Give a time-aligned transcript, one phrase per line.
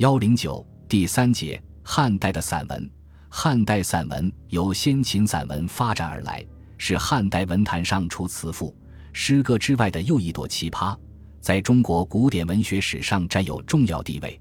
[0.00, 2.90] 幺零九第三节汉代的散文。
[3.28, 6.42] 汉代散文由先秦散文发展而来，
[6.78, 8.74] 是汉代文坛上除词赋、
[9.12, 10.96] 诗歌之外的又一朵奇葩，
[11.42, 14.40] 在中国古典文学史上占有重要地位。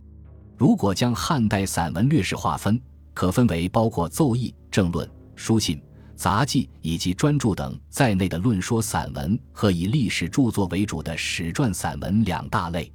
[0.57, 2.81] 如果将汉代散文略式划分，
[3.13, 5.05] 可分为包括奏议、政论、
[5.35, 5.83] 书信、
[6.15, 12.89] 杂记以及专著等在内的论说散文和以历史著作为主的史传散文两大类。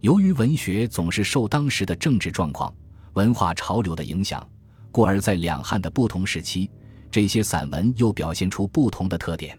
[0.00, 2.72] 由于文学总是受当时的政治状况、
[3.14, 4.46] 文化潮流的影响。
[4.90, 6.70] 故而在两汉的不同时期，
[7.10, 9.58] 这些散文又表现出不同的特点。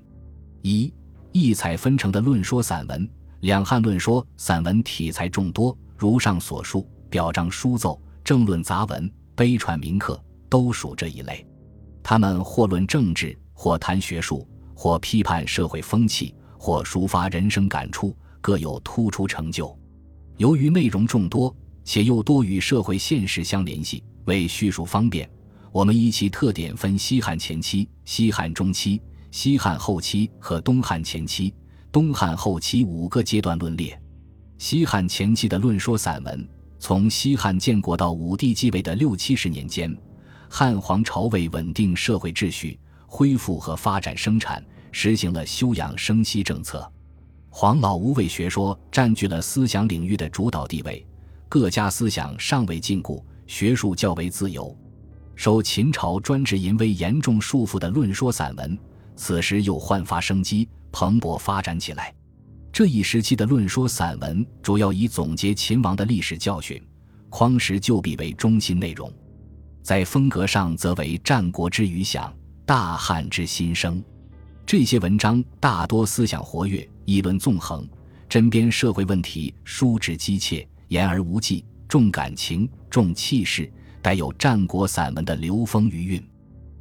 [0.62, 0.92] 一
[1.32, 3.08] 异彩纷呈的论说散文，
[3.42, 11.46] 两汉论说散文题材众多，如上所述，表彰书奏、政论杂文、碑传铭刻，都属这一类。
[12.02, 19.79] 他们或论政治，或谈学术，或批判社会风气，或抒发人生感触，各有突出成就。
[20.40, 21.54] 由于内容众多，
[21.84, 24.02] 且又多与社会现实相联系。
[24.24, 25.30] 为叙述方便，
[25.70, 31.54] 我们依其特点分西汉前期、西汉中期、西汉后期和东汉前期、
[31.92, 34.02] 东汉后期五个阶段论列。
[34.58, 36.48] 西汉前期的论说散文，
[36.80, 39.94] 从西汉建国到武帝继位的六七十年间，
[40.48, 46.90] 汉皇朝为稳定社会秩序、恢复和发展生产，实行了休养生息政策。
[47.50, 51.06] 黄老无为学说占据了思想领域的主导地位，
[51.48, 53.22] 各家思想尚未禁锢。
[53.48, 54.78] 学术较为自由，
[55.36, 58.78] 受秦朝专制淫威严重束缚的论说散文，
[59.16, 62.14] 此时又焕发生机，蓬勃发展起来。
[62.72, 66.80] 这一时期的论说散文主要以总结秦王的历史教训、
[67.32, 69.12] 匡时旧弊为中心内容，
[69.82, 72.32] 在风格上则为战国之余响、
[72.68, 74.00] 大汉之新生。
[74.64, 77.90] 这些文章大多思想活跃，议论纵横，
[78.30, 81.66] 针砭社会问题，疏直机切，言而无忌。
[81.88, 83.68] 重感情，重气势，
[84.00, 86.24] 带有战国散文的流风余韵。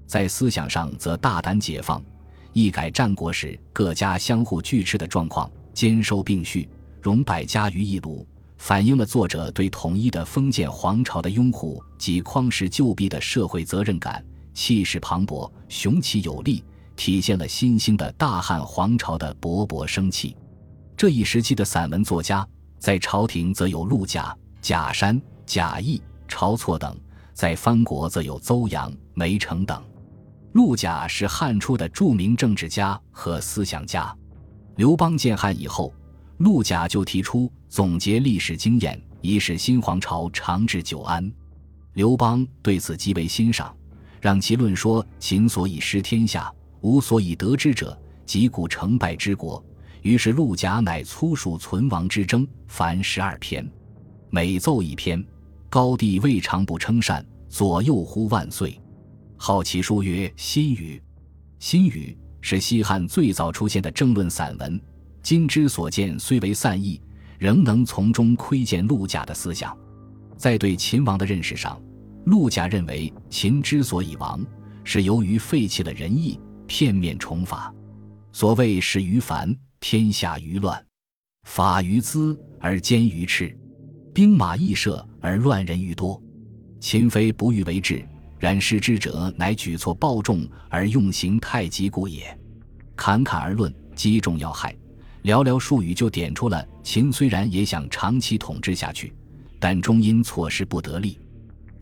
[0.07, 2.05] 在思想上则大胆解放，
[2.53, 6.69] 一改战国时各家相互拒斥的状况，兼收并蓄，
[7.01, 8.27] 融百家于一炉，
[8.59, 14.23] 反映了作者对统一的封建皇朝的拥护及匡时旧弊的社会责任感。
[14.53, 16.63] 气势磅礴，雄奇有力，
[16.99, 20.37] 体现了新兴的大汉皇朝的勃勃生气。
[20.97, 22.47] 这一时期的散文作家，
[22.81, 24.37] 在朝廷则有陆贾。
[24.61, 26.99] 贾山、贾谊、晁错等，
[27.33, 29.81] 在藩国则有邹阳、梅城等。
[30.53, 34.13] 陆贾是汉初的著名政治家和思想家。
[34.75, 35.95] 刘邦建汉以后，
[36.39, 41.31] 陆贾就提出总结历史经验，以使新皇朝长治久安。
[41.93, 43.73] 刘邦对此极为欣赏，
[44.21, 49.63] 让其论说秦所以失天下，无所以得之者，即古成败之国。
[50.03, 53.69] 于是陆贾乃粗述存亡之争，凡十二篇。
[54.31, 55.25] 每奏一篇，
[55.69, 58.81] 高帝未尝不称善，左右呼万岁。
[59.37, 60.97] 号其书曰《新语》。
[61.59, 64.81] 《新语》是西汉最早出现的政论散文。
[65.23, 67.01] 今之所见虽为散佚，
[67.39, 69.77] 仍能从中窥见陆贾的思想。
[70.37, 71.81] 在对秦王的认识上，
[72.27, 74.45] 陆贾认为秦之所以亡，
[74.85, 76.39] 是由于废弃了仁义，
[76.69, 77.75] 片面重法。
[78.31, 80.79] 所谓始于繁，天下于乱；
[81.43, 83.53] 法于资，而奸于赤。
[84.15, 86.21] 兵马易设而乱人愈多，
[86.79, 88.05] 秦非不欲为治，
[88.39, 92.37] 然失之者乃举措暴众而用刑太极故也。
[92.95, 94.77] 侃侃而论，击中要害，
[95.23, 99.15] 寥寥数语就点出了秦虽然也想长期统治下去，
[99.59, 101.19] 但终因措施不得力，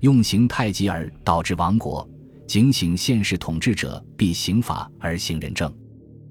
[0.01, 2.09] 用刑太急而导致亡国。
[2.47, 5.73] 警醒现世统治者必刑法而行仁政。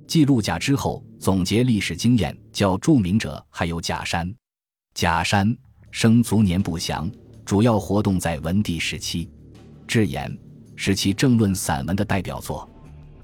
[0.07, 4.33] 记录贾之后，总结历史经验较著名者还有贾山，
[4.93, 5.55] 贾山。
[5.91, 7.09] 生卒年不详，
[7.45, 9.29] 主要活动在文帝时期。
[9.87, 10.37] 智言
[10.75, 12.69] 是其政论散文的代表作，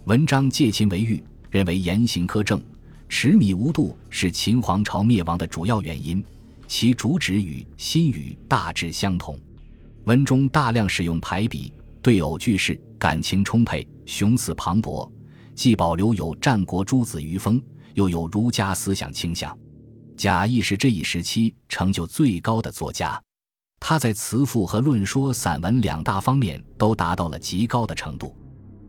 [0.06, 2.64] 文章借秦为喻，认为严刑苛政、
[3.10, 6.24] 持米无度是秦皇朝灭亡的主要原因。
[6.66, 9.38] 其主旨与《新语》大致相同。
[10.06, 15.10] 文中大量使用排比、对偶句式，感情充沛，雄词磅礴，
[15.54, 17.62] 既保留有战国诸子余风，
[17.94, 19.56] 又有儒家思想倾向。
[20.18, 23.22] 贾谊是这一时期成就最高的作家，
[23.80, 28.36] 他在词赋和论说散文两大方面都达到了极高的程度。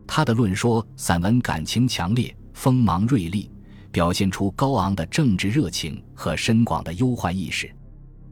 [0.07, 3.49] 他的论说散文感情强烈、锋芒锐利，
[3.91, 7.67] 表现出高昂的政治热情和深广的忧患意识。《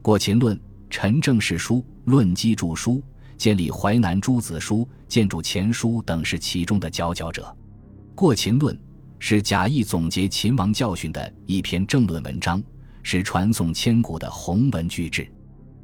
[0.02, 0.56] 过秦论》
[0.90, 2.92] 《陈政史书》《论基著书》
[3.42, 4.76] 《建立淮南诸子书》
[5.08, 7.42] 《建筑前书》等是其中的佼佼者。
[8.14, 8.72] 《过秦论》
[9.18, 12.62] 是贾谊总结秦王教训的一篇政论文章。
[13.02, 15.28] 是传颂千古的鸿文巨制，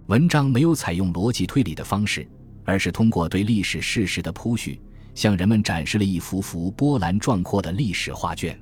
[0.07, 2.25] 文章没有采用逻辑推理的方式，
[2.65, 4.81] 而是通过对历史事实的铺叙，
[5.17, 8.57] 向人们展示了一幅幅波澜壮阔的历史画卷。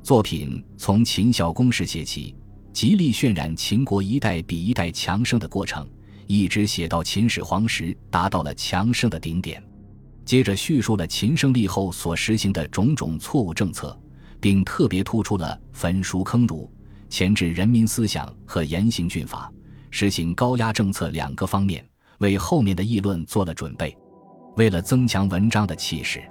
[0.00, 2.36] 作品从秦孝公时写起，
[2.72, 5.84] 极力渲染秦国一代比一代强盛的过程，
[6.28, 9.60] 一直写到秦始皇时，达到了强盛的顶点。
[10.26, 13.98] 接着叙述了秦胜利后所实行的种种错误政策，
[14.38, 16.70] 并特别突出了焚书坑儒、
[17.08, 19.50] 钳制人民思想和严刑峻法、
[19.90, 21.82] 实行高压政策两个方面，
[22.18, 23.96] 为后面的议论做了准备。
[24.56, 26.22] 为了增强文章的气势，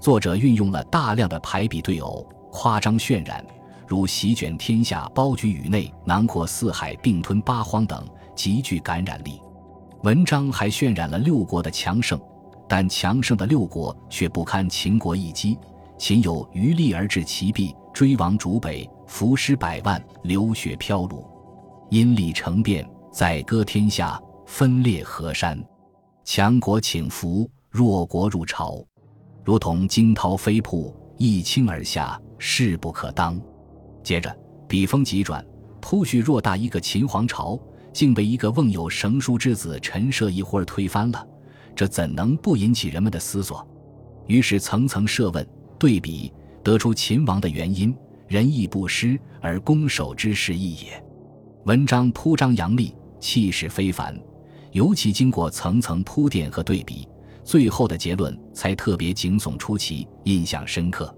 [0.00, 2.24] 作者运用了大量的排比对偶。
[2.52, 3.44] 夸张渲染，
[3.84, 9.40] 如席卷天下、包举宇内、囊括四海、并吞八荒等，极具感染力。
[10.02, 12.20] 文章还渲染了六国的强盛，
[12.68, 15.58] 但强盛的六国却不堪秦国一击。
[15.96, 21.24] 秦有余力而至其壁，追亡逐北，伏尸百万，流血飘橹，
[21.88, 25.58] 因利成变，宰割天下，分裂河山。
[26.24, 28.84] 强国请服，弱国入朝，
[29.44, 32.20] 如同惊涛飞瀑，一倾而下。
[32.36, 33.40] 势不可当。
[34.02, 34.36] 接着，
[34.68, 35.42] 笔锋急转，
[35.80, 37.58] 铺叙偌大一个秦皇朝，
[37.94, 41.26] 竟被一个瓮有绳书之子陈涉一会儿推翻了，
[41.74, 43.66] 这怎能不引起人们的思索？
[44.26, 45.46] 于是层层设问、
[45.78, 46.32] 对比，
[46.62, 47.96] 得出秦王的原因：
[48.26, 51.02] 仁义不施而攻守之势异也。
[51.66, 54.18] 文章铺张扬丽，气势非凡，
[54.72, 57.08] 尤其经过层层铺垫和对比，
[57.44, 61.14] 最后的结论才特别惊悚出奇，印象深刻。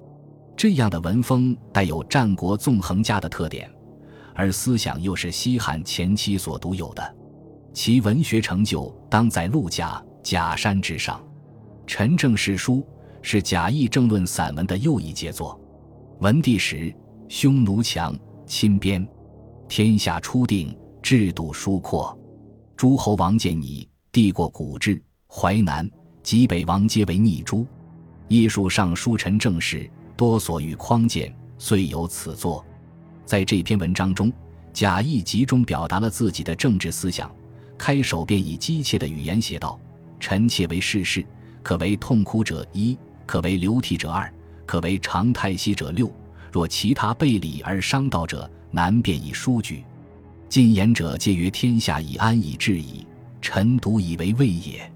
[0.56, 3.70] 这样的文风带有战国纵横家的特点，
[4.36, 7.16] 而思想又是西汉前期所独有的，
[7.72, 11.18] 其文学成就当在陆贾、贾山之上。
[11.86, 12.76] 《陈政史书》
[13.22, 15.58] 是贾谊政论散文的又一杰作。
[16.20, 16.94] 文帝时，
[17.28, 18.14] 匈奴强，
[18.46, 19.08] 亲边，
[19.68, 22.16] 天下初定，制度疏阔。
[22.76, 25.90] 诸侯王见拟，帝过古制，淮南、
[26.22, 27.66] 及北王皆为逆诸。
[28.28, 29.90] 艺术上书陈政事。
[30.16, 32.64] 多所欲匡谏，遂有此作。
[33.26, 34.32] 在这篇文章中，
[34.72, 37.28] 贾谊集中表达了自己的政治思想。
[37.76, 39.78] 开首便以机切的语言写道
[40.20, 41.26] ：“臣妾为世事，
[41.60, 42.96] 可为痛哭者一，
[43.26, 44.32] 可为流涕者二，
[44.64, 46.08] 可为长叹息者六。
[46.52, 49.82] 若其他背礼而伤道者，难辨以书举。
[50.48, 53.04] 进言者皆曰：天下已安以治矣，
[53.42, 54.88] 臣独以为未也。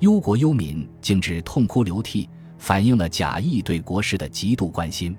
[0.00, 2.26] 忧国忧民，竟至痛哭流涕。”
[2.58, 5.16] 反映了贾谊对国事的极度关心。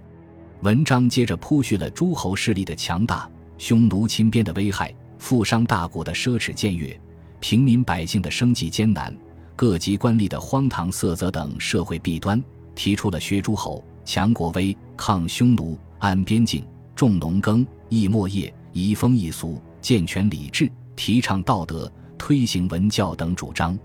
[0.61, 6.99] 文章接着铺叙了诸侯势力的强大、匈奴侵边的危害、富商大贾的奢侈僭越、
[7.39, 9.15] 平民百姓的生计艰难、
[9.55, 12.43] 各级官吏的荒唐色泽等社会弊端，
[12.75, 23.79] 提出了削诸侯、强国威、抗匈奴、安边境、重农耕、抑末业、移风易俗、健全礼制、提倡道德、推行文教等主张。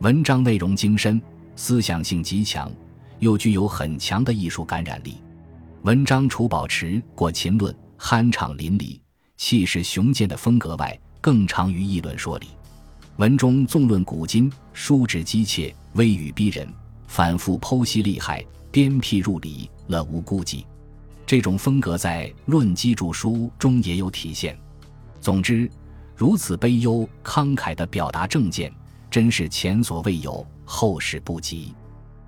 [0.00, 1.22] 文章内容精深，
[1.54, 2.68] 思想性极强。
[3.20, 5.14] 又具有很强的艺术感染力，
[5.82, 9.00] 文章除保持过秦论酣畅淋漓、
[9.36, 12.48] 气势雄健的风格外，更长于议论说理。
[13.16, 16.68] 文中纵论古今，书指机切，微语逼人，
[17.06, 20.64] 反复剖析利害，鞭辟入里，乐无孤寂。
[21.24, 24.58] 这种风格在《论机注书》中也有体现。
[25.20, 25.70] 总之，
[26.16, 28.72] 如此悲忧慷慨的表达政见，
[29.08, 31.72] 真是前所未有，后世不及。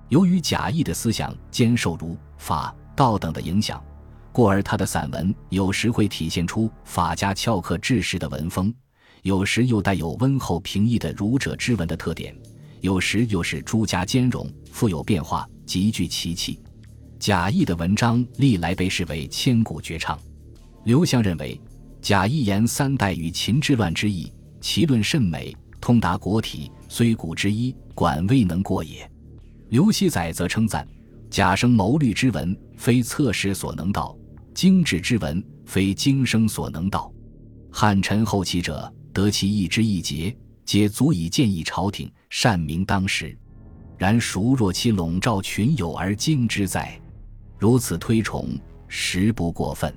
[0.07, 3.83] 由于贾谊的思想坚守儒、法、道等的影响，
[4.31, 8.71] 故而他的散文有时会体现出法家翘课治世的文风，
[9.23, 12.31] 有时又带有温厚平易的儒者之文的特点，
[12.81, 16.59] 有时又是诸家兼容，富有变化，极具奇气。
[17.17, 20.15] 贾谊的文章历来被视为千古绝唱。
[20.83, 21.59] 刘向认为，
[22.03, 29.09] 贾谊言三代与秦之乱之意，其论甚美，通达国体，虽古之一，管未能过也。
[29.69, 30.87] 刘熙载则称赞
[31.31, 34.17] 贾生谋虑之文，非策时所能道；
[34.55, 37.13] 精致之文，非经生所能道。
[37.71, 40.35] 汉臣后期者，得其一之一节，
[40.65, 43.37] 皆足以建议朝廷，善明当时。
[43.99, 46.99] 然孰若其笼罩群友而精之在？
[47.59, 48.49] 如此推崇，
[48.87, 49.93] 实不过分。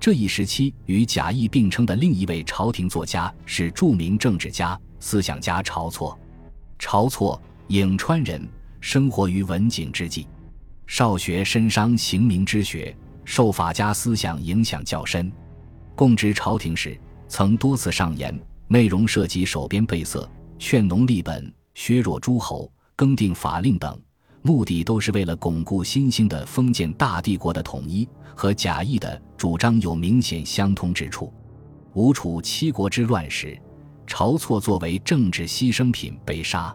[0.00, 6.18] 这一时期与贾谊并称的另一位朝廷作家是著名政治家、思想家晁错。
[6.78, 8.48] 晁错，颍川人。
[8.80, 10.26] 生活于文景之际，
[10.86, 15.30] 少学深伤刑名之学，受法家思想影响较深。
[15.94, 18.38] 供职朝廷时，曾多次上言，
[18.68, 20.28] 内容涉及守边备色、
[20.58, 24.00] 劝农立本、削弱诸侯、更定法令等，
[24.42, 31.32] 目的都是为了巩固新兴的封建大帝国的统一，和贾谊的主张有明显相通之处。
[31.94, 33.58] 吴楚七国之乱时，
[34.06, 36.74] 晁错作为政治牺牲品被杀。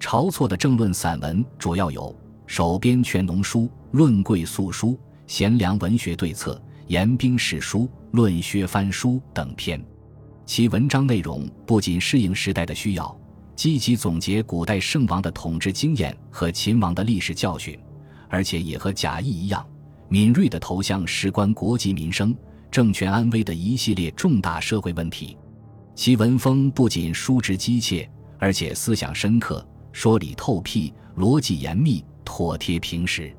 [0.00, 2.02] 晁错的政论散文主要有
[2.48, 4.88] 《守边权农书》《论贵素书》
[5.26, 6.54] 《贤良文学对策》
[6.86, 7.80] 《严兵事书》
[8.12, 9.78] 《论削藩书》等篇。
[10.46, 13.14] 其文章内容不仅适应时代的需要，
[13.54, 17.78] 积极总结古代圣王的统治经验和秦王的历史教训，
[18.30, 19.64] 而且也和贾谊一样，
[20.08, 22.34] 敏锐地投向事关国计民生、
[22.70, 25.36] 政权安危的一系列重大社会问题。
[25.94, 29.62] 其文风不仅书直机切，而且思想深刻。
[29.92, 33.34] 说理透辟，逻辑严密，妥帖平实。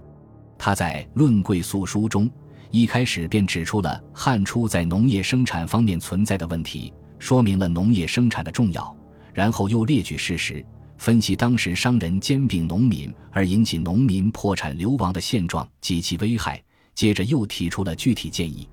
[0.57, 2.27] 他在《论贵素书》中
[2.71, 8.97] 一开始便指出了汉初在农业生产方面存在的问题，说明了农业生产的重要。
[9.31, 10.65] 然后又列举事实，
[10.97, 16.59] 分析当时商人兼并农民而引起农民破产流亡的现状及其危害。
[16.95, 18.67] 接着又提出了具体建议。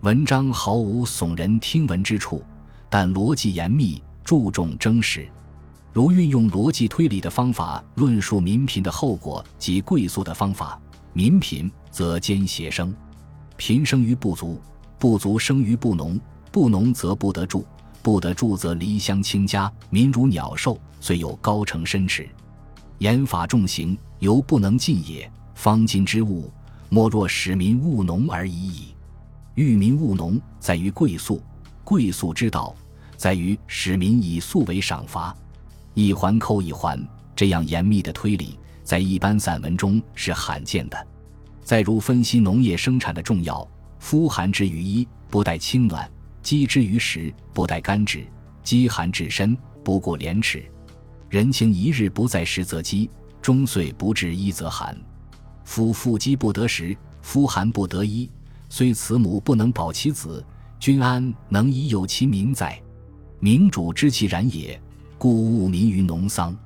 [0.00, 2.42] 文章毫无耸人听闻之处，
[2.88, 5.28] 但逻辑严密，注重真实。
[5.92, 10.80] 如运用逻辑推理的方法论述民贫的后果及贵速的方法，
[11.12, 12.94] 民贫则兼邪生，
[13.56, 14.60] 贫生于不足，
[15.00, 16.18] 不足生于不农，
[16.52, 17.64] 不农则不得住，
[18.02, 22.28] 不得住则离乡倾家，民如鸟兽，虽有高城深池，
[22.98, 25.30] 严法重刑，犹不能尽也。
[25.56, 26.50] 方今之物，
[26.88, 28.94] 莫若使民务农而已矣。
[29.56, 31.42] 欲民务农，在于贵速；
[31.82, 32.74] 贵速之道，
[33.16, 35.36] 在于使民以粟为赏罚。
[35.94, 37.02] 一环扣一环，
[37.34, 41.06] 这样严密的推理，在一般散文中是罕见的。
[41.62, 43.66] 再如分析农业生产的重要：
[43.98, 46.04] 夫寒之于衣，不待清暖；
[46.42, 48.20] 饥之于食，不待干止；
[48.62, 50.64] 饥寒至身，不顾廉耻。
[51.28, 54.96] 人情一日不在食则饥，终岁不至衣则寒。
[55.64, 58.28] 夫妇饥不得食，夫寒不得衣，
[58.68, 60.44] 虽慈母不能保其子，
[60.78, 62.80] 君安能以有其民哉？
[63.38, 64.80] 明主知其然也。
[65.20, 66.56] 故务民于农桑，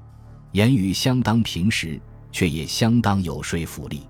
[0.52, 4.02] 言语相当平实，却也相当有说服力。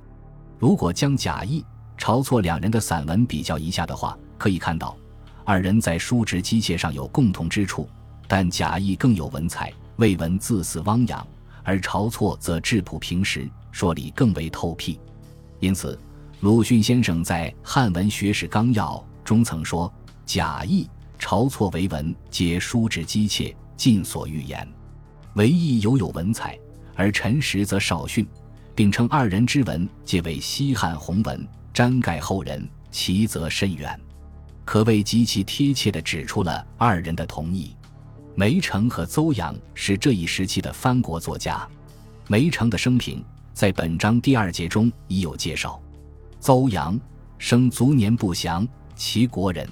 [0.58, 1.64] 如果将贾谊、
[1.96, 4.94] 晁错两人的散文比较一下的话，可以看到，
[5.46, 7.88] 二人在书直机械上有共同之处，
[8.28, 11.26] 但贾谊更有文采，未闻字似汪洋；
[11.62, 15.00] 而晁错则质朴平实，说理更为透辟。
[15.58, 15.98] 因此，
[16.40, 19.90] 鲁迅先生在《汉文学史纲要》中曾说
[20.26, 20.86] ：“贾谊、
[21.18, 24.66] 晁错为文，皆书直机切。”尽所欲言，
[25.34, 26.58] 唯亦犹有文采，
[26.94, 28.26] 而陈实则少逊，
[28.74, 33.98] 并称二人之文皆为西汉鸿文，瞻盖后人，其则甚远，
[34.64, 37.74] 可谓极其贴切地指出了二人的同意。
[38.36, 41.68] 梅城和邹阳是这一时期的藩国作家，
[42.28, 45.80] 梅城的生平在本章第二节中已有介绍。
[46.40, 46.98] 邹阳
[47.38, 48.66] 生卒年不详，
[48.96, 49.68] 齐国人。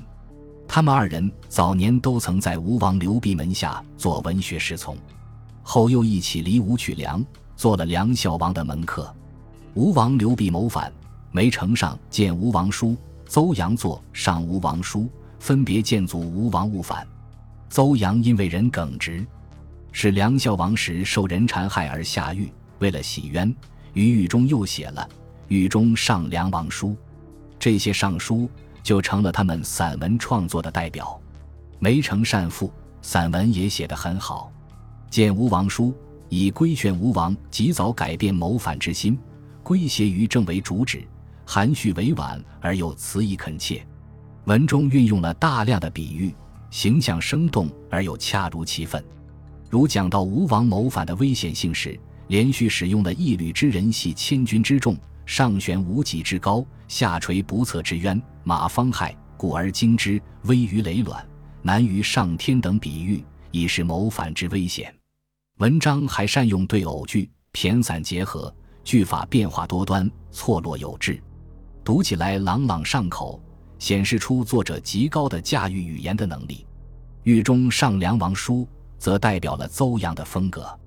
[0.74, 4.96] 他们二人早年都曾在吴王刘濞门下做文学侍从，
[5.62, 7.22] 后又一起离吴取梁，
[7.56, 9.14] 做了梁孝王的门客。
[9.74, 10.90] 吴王刘濞谋反，
[11.30, 17.06] 梅城上见吴王书，邹阳作上吴王书，分别谏阻吴王误反。
[17.68, 19.26] 邹阳因为人耿直，
[19.92, 23.54] 是梁孝王时受人残害而下狱，为了洗冤，
[23.92, 25.06] 于狱中又写了
[25.48, 26.88] 《狱中上梁王书》，
[27.58, 28.48] 这些上书。
[28.82, 31.20] 就成了他们散文创作的代表。
[31.78, 34.52] 梅城善赋，散文也写得很好。
[35.10, 35.94] 见吴王书，
[36.28, 39.18] 以规劝吴王及早改变谋反之心，
[39.62, 41.02] 归结于政为主旨，
[41.44, 43.84] 含蓄委婉而又词意恳切。
[44.44, 46.34] 文中运用了大量的比喻，
[46.70, 49.02] 形象生动而又恰如其分。
[49.68, 51.98] 如讲到吴王谋反的危险性时，
[52.28, 54.96] 连续使用了一缕之人系千钧之重。
[55.32, 61.26] 上悬无脊之高，下垂不测之渊，马方害，故而惊之；危于累卵，
[61.62, 64.94] 难于上天等比喻，以示谋反之危险。
[65.56, 71.18] 文章还善用对偶句，骈散结合，句法变化多端，错落有致，
[71.82, 73.42] 读起来朗朗上口，
[73.78, 76.66] 显示出作者极高的驾驭语言的能力。
[77.22, 80.78] 狱中上梁王书则代表了邹阳的风格。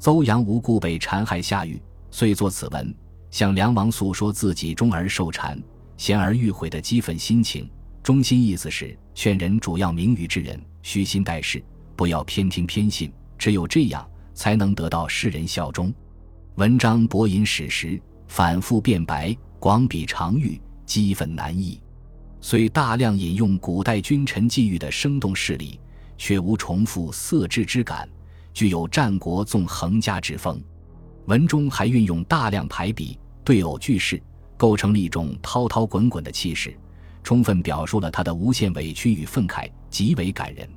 [0.00, 2.92] 邹阳无故被残害下狱，遂作此文。
[3.34, 5.60] 向梁王诉说自己终而受禅、
[5.96, 7.68] 贤而欲毁的激愤心情，
[8.00, 11.60] 中心意思是劝人主要名于之人虚心待事，
[11.96, 15.92] 不要偏听偏信，只有这样才能得到世人效忠。
[16.54, 21.80] 文章博引史实，反复辩白，广比长喻，激愤难抑。
[22.40, 25.80] 虽大量引用古代君臣际遇的生动事例，
[26.16, 28.08] 却无重复色质之感，
[28.52, 30.62] 具有战国纵横家之风。
[31.26, 33.18] 文中还运用大量排比。
[33.44, 34.20] 对偶句式
[34.56, 36.74] 构成了一种滔滔滚滚的气势，
[37.22, 40.68] 充分表述了他的无限委屈与愤慨，极为感人。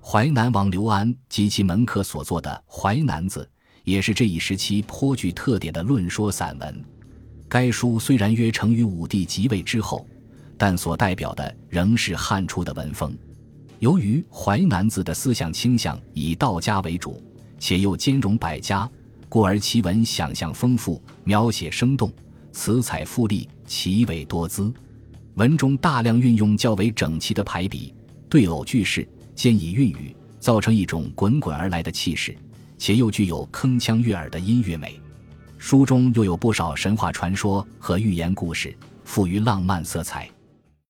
[0.00, 3.42] 淮南王刘安及其门客所作的《淮南子》，
[3.84, 6.84] 也是这一时期颇具特点的论说散文。
[7.48, 10.06] 该书虽然约成于武帝即位之后，
[10.56, 13.16] 但所代表的仍是汉初的文风。
[13.80, 17.22] 由于《淮南子》的思想倾向以道家为主，
[17.58, 18.90] 且又兼容百家，
[19.28, 22.10] 故而其文想象丰富，描写生动，
[22.52, 24.72] 词采富丽，奇伟多姿。
[25.34, 27.94] 文中大量运用较为整齐的排比、
[28.28, 32.36] 对偶句式，兼以韵语，造成一种滚滚而来的气势，
[32.78, 34.98] 且又具有铿锵悦耳的音乐美。
[35.58, 40.28] 书中又有不少神话传说和寓言故事，富于浪漫色彩。